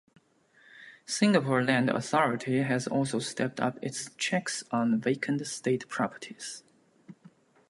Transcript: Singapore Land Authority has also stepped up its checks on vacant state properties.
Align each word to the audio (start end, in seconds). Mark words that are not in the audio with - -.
Singapore 1.05 1.63
Land 1.63 1.87
Authority 1.91 2.63
has 2.63 2.87
also 2.87 3.19
stepped 3.19 3.59
up 3.59 3.77
its 3.83 4.09
checks 4.15 4.63
on 4.71 4.99
vacant 4.99 5.45
state 5.45 5.87
properties. 5.89 6.63